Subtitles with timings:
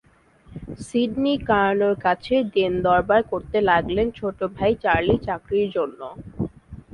[0.79, 5.99] Sydney কার্নোর কাছে দেনদরবার করতে লাগলেন ছোট ভাই চার্লির চাকরির জন্য।